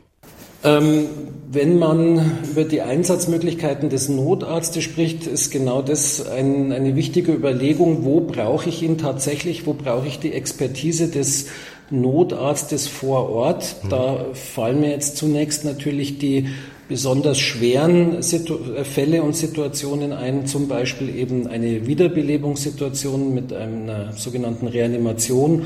Ähm, 0.63 1.05
wenn 1.49 1.79
man 1.79 2.39
über 2.51 2.65
die 2.65 2.81
Einsatzmöglichkeiten 2.81 3.89
des 3.89 4.09
Notarztes 4.09 4.83
spricht, 4.83 5.27
ist 5.27 5.49
genau 5.49 5.81
das 5.81 6.27
ein, 6.27 6.73
eine 6.73 6.95
wichtige 6.95 7.31
Überlegung, 7.31 8.03
wo 8.03 8.19
brauche 8.19 8.67
ich 8.67 8.83
ihn 8.83 8.97
tatsächlich, 8.97 9.65
wo 9.65 9.73
brauche 9.73 10.07
ich 10.07 10.19
die 10.19 10.33
Expertise 10.33 11.07
des 11.07 11.47
Notarztes 11.89 12.87
vor 12.87 13.29
Ort. 13.29 13.77
Mhm. 13.83 13.89
Da 13.89 14.25
fallen 14.33 14.81
mir 14.81 14.89
jetzt 14.89 15.15
zunächst 15.15 15.63
natürlich 15.63 16.17
die 16.17 16.49
besonders 16.89 17.37
schweren 17.37 18.21
Situ 18.21 18.57
Fälle 18.83 19.21
und 19.23 19.35
Situationen 19.35 20.13
ein, 20.13 20.47
zum 20.47 20.67
Beispiel 20.67 21.15
eben 21.15 21.47
eine 21.47 21.85
Wiederbelebungssituation 21.85 23.33
mit 23.33 23.53
einer 23.53 24.13
sogenannten 24.13 24.67
Reanimation 24.67 25.65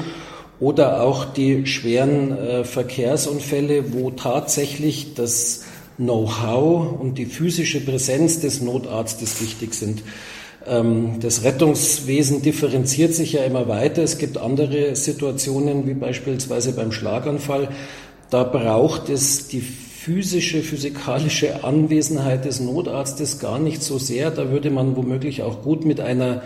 oder 0.61 1.01
auch 1.01 1.25
die 1.25 1.65
schweren 1.65 2.37
äh, 2.37 2.63
Verkehrsunfälle, 2.63 3.93
wo 3.93 4.11
tatsächlich 4.11 5.15
das 5.15 5.65
Know-how 5.97 6.99
und 6.99 7.17
die 7.17 7.25
physische 7.25 7.81
Präsenz 7.81 8.39
des 8.39 8.61
Notarztes 8.61 9.41
wichtig 9.41 9.73
sind. 9.73 10.03
Ähm, 10.67 11.19
das 11.19 11.43
Rettungswesen 11.43 12.43
differenziert 12.43 13.15
sich 13.15 13.33
ja 13.33 13.43
immer 13.43 13.67
weiter. 13.67 14.03
Es 14.03 14.19
gibt 14.19 14.37
andere 14.37 14.95
Situationen, 14.95 15.87
wie 15.87 15.95
beispielsweise 15.95 16.73
beim 16.73 16.91
Schlaganfall. 16.91 17.69
Da 18.29 18.43
braucht 18.43 19.09
es 19.09 19.47
die 19.47 19.61
physische, 19.61 20.61
physikalische 20.61 21.63
Anwesenheit 21.63 22.45
des 22.45 22.59
Notarztes 22.59 23.39
gar 23.39 23.57
nicht 23.57 23.81
so 23.81 23.97
sehr. 23.97 24.29
Da 24.29 24.51
würde 24.51 24.69
man 24.69 24.95
womöglich 24.95 25.41
auch 25.41 25.63
gut 25.63 25.85
mit 25.85 25.99
einer 25.99 26.43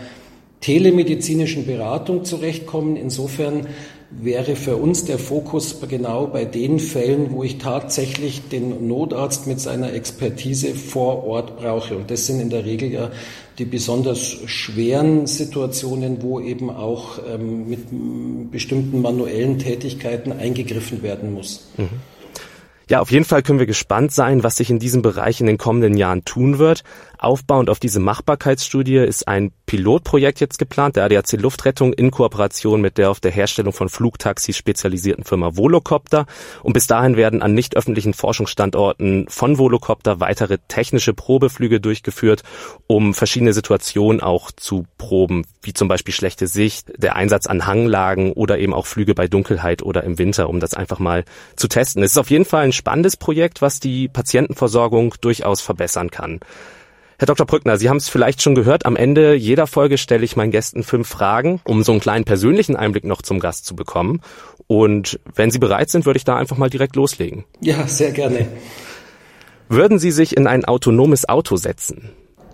telemedizinischen 0.60 1.66
Beratung 1.66 2.24
zurechtkommen. 2.24 2.96
Insofern 2.96 3.66
wäre 4.10 4.56
für 4.56 4.76
uns 4.76 5.04
der 5.04 5.18
Fokus 5.18 5.80
genau 5.88 6.26
bei 6.26 6.44
den 6.44 6.78
Fällen, 6.78 7.32
wo 7.32 7.42
ich 7.42 7.58
tatsächlich 7.58 8.48
den 8.48 8.86
Notarzt 8.86 9.46
mit 9.46 9.60
seiner 9.60 9.92
Expertise 9.92 10.74
vor 10.74 11.24
Ort 11.24 11.58
brauche. 11.58 11.96
Und 11.96 12.10
das 12.10 12.26
sind 12.26 12.40
in 12.40 12.50
der 12.50 12.64
Regel 12.64 12.90
ja 12.90 13.10
die 13.58 13.64
besonders 13.64 14.20
schweren 14.46 15.26
Situationen, 15.26 16.22
wo 16.22 16.40
eben 16.40 16.70
auch 16.70 17.18
ähm, 17.26 17.68
mit 17.68 18.50
bestimmten 18.50 19.00
manuellen 19.00 19.58
Tätigkeiten 19.58 20.32
eingegriffen 20.32 21.02
werden 21.02 21.32
muss. 21.32 21.68
Mhm. 21.76 21.88
Ja, 22.88 23.00
auf 23.00 23.10
jeden 23.10 23.24
Fall 23.24 23.42
können 23.42 23.58
wir 23.58 23.66
gespannt 23.66 24.12
sein, 24.12 24.44
was 24.44 24.58
sich 24.58 24.70
in 24.70 24.78
diesem 24.78 25.02
Bereich 25.02 25.40
in 25.40 25.48
den 25.48 25.58
kommenden 25.58 25.96
Jahren 25.96 26.24
tun 26.24 26.58
wird. 26.58 26.84
Aufbauend 27.18 27.68
auf 27.68 27.80
diese 27.80 27.98
Machbarkeitsstudie 27.98 28.98
ist 28.98 29.26
ein 29.26 29.50
Pilotprojekt 29.66 30.40
jetzt 30.40 30.58
geplant, 30.58 30.94
der 30.94 31.04
ADAC 31.04 31.32
Luftrettung 31.32 31.92
in 31.92 32.12
Kooperation 32.12 32.80
mit 32.80 32.98
der 32.98 33.10
auf 33.10 33.18
der 33.18 33.32
Herstellung 33.32 33.72
von 33.72 33.88
Flugtaxis 33.88 34.56
spezialisierten 34.56 35.24
Firma 35.24 35.56
Volocopter. 35.56 36.26
Und 36.62 36.72
bis 36.72 36.86
dahin 36.86 37.16
werden 37.16 37.42
an 37.42 37.52
nicht 37.52 37.76
öffentlichen 37.76 38.14
Forschungsstandorten 38.14 39.26
von 39.28 39.58
Volocopter 39.58 40.20
weitere 40.20 40.58
technische 40.68 41.14
Probeflüge 41.14 41.80
durchgeführt, 41.80 42.44
um 42.86 43.12
verschiedene 43.12 43.52
Situationen 43.52 44.20
auch 44.20 44.52
zu 44.52 44.86
proben, 44.98 45.44
wie 45.62 45.74
zum 45.74 45.88
Beispiel 45.88 46.14
schlechte 46.14 46.46
Sicht, 46.46 46.92
der 46.96 47.16
Einsatz 47.16 47.46
an 47.46 47.66
Hanglagen 47.66 48.32
oder 48.32 48.58
eben 48.58 48.72
auch 48.72 48.86
Flüge 48.86 49.14
bei 49.14 49.26
Dunkelheit 49.26 49.82
oder 49.82 50.04
im 50.04 50.18
Winter, 50.18 50.48
um 50.48 50.60
das 50.60 50.74
einfach 50.74 51.00
mal 51.00 51.24
zu 51.56 51.66
testen. 51.66 52.04
Es 52.04 52.12
ist 52.12 52.18
auf 52.18 52.30
jeden 52.30 52.44
Fall 52.44 52.64
ein 52.64 52.72
spannendes 52.72 53.16
Projekt, 53.16 53.62
was 53.62 53.80
die 53.80 54.06
Patientenversorgung 54.06 55.14
durchaus 55.20 55.60
verbessern 55.60 56.10
kann. 56.10 56.38
Herr 57.18 57.26
Dr. 57.26 57.46
Brückner, 57.46 57.78
Sie 57.78 57.88
haben 57.88 57.96
es 57.96 58.10
vielleicht 58.10 58.42
schon 58.42 58.54
gehört, 58.54 58.84
am 58.84 58.94
Ende 58.94 59.34
jeder 59.34 59.66
Folge 59.66 59.96
stelle 59.96 60.24
ich 60.24 60.36
meinen 60.36 60.50
Gästen 60.50 60.82
fünf 60.82 61.08
Fragen, 61.08 61.60
um 61.64 61.82
so 61.82 61.92
einen 61.92 62.00
kleinen 62.00 62.26
persönlichen 62.26 62.76
Einblick 62.76 63.04
noch 63.04 63.22
zum 63.22 63.40
Gast 63.40 63.64
zu 63.64 63.74
bekommen. 63.74 64.20
Und 64.66 65.18
wenn 65.34 65.50
Sie 65.50 65.58
bereit 65.58 65.88
sind, 65.88 66.04
würde 66.04 66.18
ich 66.18 66.24
da 66.24 66.36
einfach 66.36 66.58
mal 66.58 66.68
direkt 66.68 66.94
loslegen. 66.94 67.44
Ja, 67.60 67.86
sehr 67.86 68.12
gerne. 68.12 68.46
Würden 69.70 69.98
Sie 69.98 70.10
sich 70.10 70.36
in 70.36 70.46
ein 70.46 70.66
autonomes 70.66 71.26
Auto 71.26 71.56
setzen? 71.56 72.10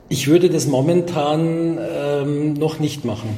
Ich 0.09 0.29
würde 0.29 0.49
das 0.49 0.67
momentan 0.67 1.79
ähm, 1.81 2.53
noch 2.53 2.79
nicht 2.79 3.05
machen. 3.05 3.37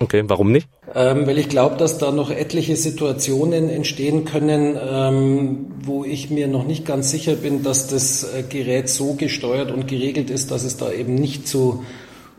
Okay, 0.00 0.22
warum 0.26 0.52
nicht? 0.52 0.68
Ähm, 0.94 1.26
weil 1.26 1.38
ich 1.38 1.48
glaube, 1.48 1.76
dass 1.76 1.98
da 1.98 2.12
noch 2.12 2.30
etliche 2.30 2.76
Situationen 2.76 3.68
entstehen 3.68 4.24
können, 4.24 4.76
ähm, 4.80 5.66
wo 5.82 6.04
ich 6.04 6.30
mir 6.30 6.46
noch 6.46 6.64
nicht 6.64 6.86
ganz 6.86 7.10
sicher 7.10 7.34
bin, 7.34 7.62
dass 7.62 7.88
das 7.88 8.24
äh, 8.24 8.42
Gerät 8.42 8.88
so 8.88 9.14
gesteuert 9.14 9.70
und 9.70 9.88
geregelt 9.88 10.30
ist, 10.30 10.50
dass 10.50 10.64
es 10.64 10.76
da 10.76 10.90
eben 10.92 11.14
nicht 11.14 11.48
zu 11.48 11.84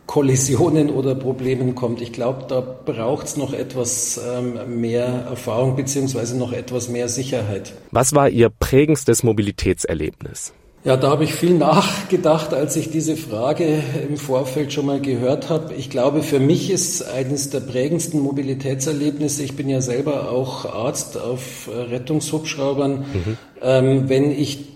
Kollisionen 0.09 0.89
oder 0.89 1.13
Problemen 1.13 1.75
kommt. 1.75 2.01
Ich 2.01 2.11
glaube, 2.11 2.45
da 2.47 2.61
braucht 2.61 3.27
es 3.27 3.37
noch 3.37 3.53
etwas 3.53 4.19
ähm, 4.19 4.81
mehr 4.81 5.05
Erfahrung 5.05 5.75
beziehungsweise 5.75 6.35
noch 6.35 6.51
etwas 6.51 6.89
mehr 6.89 7.09
Sicherheit. 7.09 7.73
Was 7.91 8.15
war 8.15 8.27
Ihr 8.27 8.49
prägendstes 8.49 9.21
Mobilitätserlebnis? 9.21 10.53
Ja, 10.86 10.95
da 10.95 11.09
habe 11.09 11.25
ich 11.25 11.33
viel 11.33 11.55
nachgedacht, 11.55 12.53
als 12.53 12.77
ich 12.77 12.89
diese 12.89 13.17
Frage 13.17 13.83
im 14.07 14.15
Vorfeld 14.15 14.71
schon 14.71 14.86
mal 14.86 15.01
gehört 15.01 15.50
habe. 15.50 15.74
Ich 15.74 15.89
glaube, 15.89 16.24
für 16.24 16.39
mich 16.39 16.71
ist 16.71 17.03
eines 17.03 17.50
der 17.50 17.59
prägendsten 17.59 18.21
Mobilitätserlebnisse, 18.21 19.43
ich 19.43 19.57
bin 19.57 19.67
ja 19.67 19.81
selber 19.81 20.31
auch 20.31 20.65
Arzt 20.65 21.19
auf 21.19 21.67
äh, 21.67 21.77
Rettungshubschraubern, 21.77 23.00
mhm. 23.00 23.38
ähm, 23.62 24.03
wenn 24.07 24.31
ich 24.31 24.69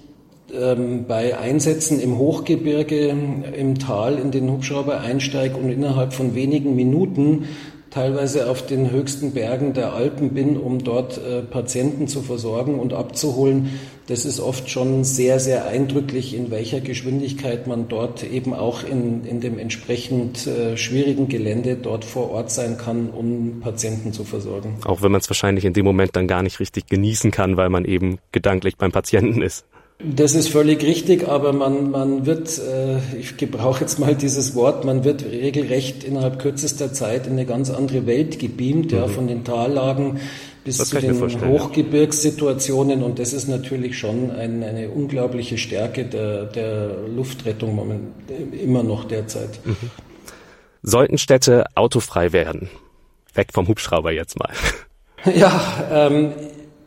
ähm, 0.53 1.05
bei 1.07 1.37
Einsätzen 1.37 2.01
im 2.01 2.17
Hochgebirge, 2.17 3.15
im 3.57 3.79
Tal 3.79 4.19
in 4.19 4.31
den 4.31 4.51
Hubschrauber 4.51 4.99
einsteige 4.99 5.55
und 5.55 5.69
innerhalb 5.69 6.11
von 6.11 6.35
wenigen 6.35 6.75
Minuten 6.75 7.45
teilweise 7.93 8.49
auf 8.49 8.65
den 8.65 8.89
höchsten 8.89 9.33
Bergen 9.33 9.73
der 9.73 9.93
Alpen 9.93 10.31
bin, 10.31 10.57
um 10.57 10.83
dort 10.83 11.19
äh, 11.19 11.43
Patienten 11.43 12.07
zu 12.07 12.21
versorgen 12.21 12.79
und 12.79 12.93
abzuholen. 12.93 13.79
Das 14.07 14.25
ist 14.25 14.39
oft 14.39 14.69
schon 14.69 15.03
sehr, 15.03 15.39
sehr 15.39 15.65
eindrücklich, 15.65 16.35
in 16.35 16.49
welcher 16.49 16.81
Geschwindigkeit 16.81 17.67
man 17.67 17.87
dort 17.87 18.23
eben 18.23 18.53
auch 18.53 18.83
in, 18.83 19.23
in 19.25 19.39
dem 19.41 19.59
entsprechend 19.59 20.47
äh, 20.47 20.75
schwierigen 20.75 21.29
Gelände 21.29 21.75
dort 21.75 22.03
vor 22.03 22.31
Ort 22.31 22.51
sein 22.51 22.77
kann, 22.77 23.11
um 23.11 23.59
Patienten 23.61 24.11
zu 24.11 24.23
versorgen. 24.23 24.77
Auch 24.85 25.03
wenn 25.03 25.11
man 25.11 25.21
es 25.21 25.29
wahrscheinlich 25.29 25.63
in 25.63 25.73
dem 25.73 25.85
Moment 25.85 26.15
dann 26.15 26.27
gar 26.27 26.41
nicht 26.41 26.59
richtig 26.59 26.87
genießen 26.87 27.31
kann, 27.31 27.57
weil 27.57 27.69
man 27.69 27.85
eben 27.85 28.17
gedanklich 28.31 28.75
beim 28.77 28.91
Patienten 28.91 29.41
ist. 29.41 29.65
Das 30.03 30.35
ist 30.35 30.49
völlig 30.49 30.83
richtig, 30.83 31.27
aber 31.27 31.53
man, 31.53 31.89
man 31.89 32.25
wird, 32.25 32.59
äh, 32.59 32.97
ich 33.17 33.37
gebrauche 33.37 33.81
jetzt 33.81 33.99
mal 33.99 34.15
dieses 34.15 34.53
Wort, 34.53 34.83
man 34.83 35.03
wird 35.03 35.23
regelrecht 35.23 36.03
innerhalb 36.03 36.39
kürzester 36.39 36.91
Zeit 36.91 37.25
in 37.25 37.33
eine 37.33 37.45
ganz 37.45 37.69
andere 37.69 38.05
Welt 38.05 38.37
gebeamt, 38.37 38.91
mhm. 38.91 38.97
ja, 38.97 39.07
von 39.07 39.27
den 39.27 39.43
Tallagen 39.43 40.19
bis 40.63 40.77
das 40.77 40.89
zu 40.89 40.99
den 40.99 41.19
Hochgebirgssituationen. 41.19 43.03
Und 43.03 43.19
das 43.19 43.33
ist 43.33 43.47
natürlich 43.47 43.97
schon 43.97 44.31
ein, 44.31 44.63
eine 44.63 44.89
unglaubliche 44.89 45.57
Stärke 45.57 46.05
der, 46.05 46.45
der 46.45 47.07
Luftrettung 47.07 47.75
moment, 47.75 48.13
immer 48.51 48.83
noch 48.83 49.05
derzeit. 49.05 49.59
Mhm. 49.65 49.75
Sollten 50.81 51.17
Städte 51.17 51.65
autofrei 51.75 52.33
werden? 52.33 52.69
Weg 53.33 53.47
vom 53.53 53.67
Hubschrauber 53.67 54.11
jetzt 54.11 54.37
mal. 54.39 54.51
Ja, 55.33 56.09
ähm, 56.09 56.33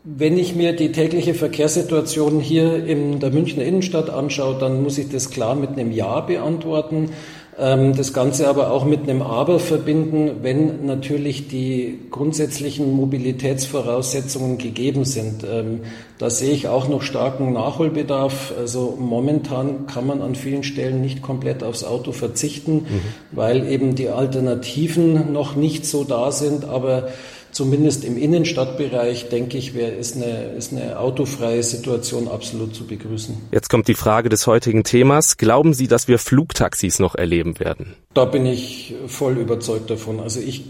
wenn 0.08 0.38
ich 0.38 0.54
mir 0.54 0.72
die 0.72 0.92
tägliche 0.92 1.34
Verkehrssituation 1.34 2.38
hier 2.38 2.86
in 2.86 3.18
der 3.18 3.32
Münchner 3.32 3.64
Innenstadt 3.64 4.08
anschaue, 4.08 4.56
dann 4.58 4.80
muss 4.82 4.98
ich 4.98 5.08
das 5.08 5.30
klar 5.30 5.56
mit 5.56 5.70
einem 5.70 5.90
Ja 5.90 6.20
beantworten. 6.20 7.10
Ähm, 7.58 7.96
das 7.96 8.12
Ganze 8.12 8.46
aber 8.48 8.70
auch 8.70 8.84
mit 8.84 9.02
einem 9.02 9.20
Aber 9.20 9.58
verbinden, 9.58 10.42
wenn 10.42 10.86
natürlich 10.86 11.48
die 11.48 11.98
grundsätzlichen 12.10 12.92
Mobilitätsvoraussetzungen 12.92 14.58
gegeben 14.58 15.04
sind. 15.04 15.42
Ähm, 15.42 15.80
da 16.18 16.30
sehe 16.30 16.52
ich 16.52 16.68
auch 16.68 16.88
noch 16.88 17.02
starken 17.02 17.52
Nachholbedarf. 17.52 18.52
Also 18.56 18.96
momentan 19.00 19.86
kann 19.86 20.06
man 20.06 20.22
an 20.22 20.36
vielen 20.36 20.62
Stellen 20.62 21.00
nicht 21.00 21.20
komplett 21.20 21.64
aufs 21.64 21.82
Auto 21.82 22.12
verzichten, 22.12 22.75
mhm. 22.75 23.00
weil 23.32 23.66
eben 23.68 23.96
die 23.96 24.10
Alternativen 24.10 25.32
noch 25.32 25.56
nicht 25.56 25.84
so 25.84 26.04
da 26.04 26.30
sind. 26.30 26.64
Aber 26.64 27.08
zumindest 27.56 28.04
im 28.04 28.18
Innenstadtbereich, 28.18 29.30
denke 29.30 29.56
ich, 29.56 29.75
wäre 29.75 29.92
ist 29.92 30.14
eine, 30.14 30.52
ist 30.58 30.72
eine 30.72 30.98
autofreie 30.98 31.62
Situation 31.62 32.28
absolut 32.28 32.75
zu 32.75 32.86
begrüßen. 32.86 33.34
Jetzt 33.50 33.70
kommt 33.70 33.88
die 33.88 33.94
Frage 33.94 34.28
des 34.28 34.46
heutigen 34.46 34.84
Themas. 34.84 35.38
Glauben 35.38 35.72
Sie, 35.72 35.88
dass 35.88 36.06
wir 36.06 36.18
Flugtaxis 36.18 36.98
noch 36.98 37.14
erleben 37.14 37.58
werden? 37.58 37.96
Da 38.12 38.26
bin 38.26 38.44
ich 38.44 38.94
voll 39.06 39.38
überzeugt 39.38 39.88
davon. 39.88 40.20
Also 40.20 40.38
ich 40.38 40.66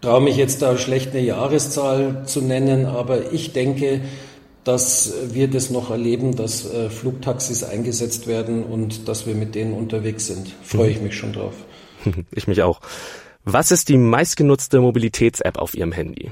traue 0.00 0.20
mich 0.20 0.36
jetzt 0.36 0.60
da 0.60 0.76
schlecht 0.76 1.12
eine 1.12 1.20
Jahreszahl 1.20 2.24
zu 2.26 2.40
nennen, 2.40 2.86
aber 2.86 3.32
ich 3.32 3.52
denke, 3.52 4.00
dass 4.64 5.12
wir 5.30 5.48
das 5.48 5.70
noch 5.70 5.92
erleben, 5.92 6.34
dass 6.34 6.68
äh, 6.68 6.90
Flugtaxis 6.90 7.62
eingesetzt 7.62 8.26
werden 8.26 8.64
und 8.64 9.06
dass 9.06 9.24
wir 9.28 9.36
mit 9.36 9.54
denen 9.54 9.72
unterwegs 9.72 10.26
sind. 10.26 10.52
Freue 10.64 10.90
ich 10.90 11.00
mich 11.00 11.16
schon 11.16 11.32
drauf. 11.32 11.54
Ich 12.32 12.48
mich 12.48 12.62
auch. 12.62 12.80
Was 13.44 13.72
ist 13.72 13.88
die 13.88 13.96
meistgenutzte 13.96 14.80
Mobilitäts-App 14.80 15.58
auf 15.58 15.74
Ihrem 15.74 15.90
Handy? 15.90 16.30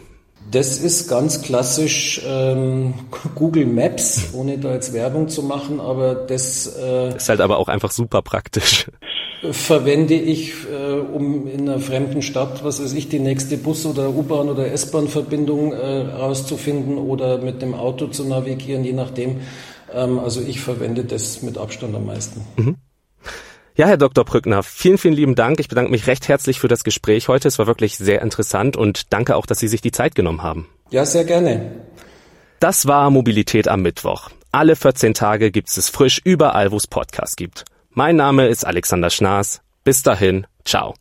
Das 0.53 0.79
ist 0.79 1.09
ganz 1.09 1.43
klassisch 1.43 2.21
ähm, 2.25 2.95
Google 3.35 3.67
Maps, 3.67 4.29
ohne 4.33 4.59
da 4.59 4.75
jetzt 4.75 4.93
Werbung 4.93 5.29
zu 5.29 5.43
machen, 5.43 5.81
aber 5.81 6.15
das 6.15 6.73
äh, 6.77 7.17
ist 7.17 7.29
halt 7.29 7.41
aber 7.41 7.59
auch 7.59 7.69
einfach 7.69 7.91
super 7.91 8.23
praktisch. 8.23 8.87
Verwende 9.53 10.15
ich, 10.15 10.53
äh, 10.71 11.01
um 11.01 11.49
in 11.49 11.69
einer 11.69 11.81
fremden 11.81 12.23
Stadt, 12.23 12.63
was 12.63 12.81
weiß 12.81 12.93
ich, 12.93 13.09
die 13.09 13.21
nächste 13.21 13.57
Bus- 13.57 13.87
oder 13.87 14.11
U-Bahn- 14.11 14.49
oder 14.49 14.71
S-Bahn-Verbindung 14.71 15.73
äh, 15.73 16.01
rauszufinden 16.03 16.99
oder 16.99 17.39
mit 17.39 17.63
dem 17.63 17.75
Auto 17.75 18.07
zu 18.09 18.25
navigieren, 18.25 18.85
je 18.85 18.93
nachdem. 18.93 19.41
Ähm, 19.93 20.19
also 20.19 20.43
ich 20.43 20.61
verwende 20.61 21.05
das 21.05 21.43
mit 21.43 21.59
Abstand 21.59 21.97
am 21.97 22.07
meisten. 22.07 22.43
Mhm. 22.57 22.77
Ja, 23.81 23.87
Herr 23.87 23.97
Dr. 23.97 24.27
Brückner, 24.27 24.63
vielen, 24.63 24.99
vielen 24.99 25.15
lieben 25.15 25.35
Dank. 25.35 25.59
Ich 25.59 25.69
bedanke 25.69 25.91
mich 25.91 26.07
recht 26.07 26.29
herzlich 26.29 26.61
für 26.61 26.69
das 26.69 26.85
Gespräch 26.85 27.29
heute. 27.29 27.49
Es 27.49 27.59
war 27.59 27.67
wirklich 27.67 27.97
sehr 27.97 28.21
interessant 28.21 28.77
und 28.77 29.11
danke 29.11 29.35
auch, 29.37 29.47
dass 29.47 29.59
Sie 29.59 29.69
sich 29.69 29.81
die 29.81 29.91
Zeit 29.91 30.15
genommen 30.15 30.43
haben. 30.43 30.69
Ja, 30.91 31.07
sehr 31.07 31.25
gerne. 31.25 31.81
Das 32.59 32.87
war 32.87 33.09
Mobilität 33.09 33.69
am 33.69 33.81
Mittwoch. 33.81 34.29
Alle 34.53 34.77
14 34.77 35.15
Tage 35.15 35.51
gibt 35.51 35.75
es 35.75 35.89
frisch 35.89 36.21
überall, 36.23 36.73
wo 36.73 36.77
es 36.77 36.87
Podcasts 36.87 37.37
gibt. 37.37 37.65
Mein 37.93 38.17
Name 38.17 38.49
ist 38.49 38.67
Alexander 38.67 39.09
Schnaas. 39.09 39.63
Bis 39.83 40.03
dahin, 40.03 40.47
ciao. 40.67 40.95